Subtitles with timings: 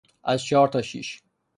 [0.23, 1.21] از چهار تا شش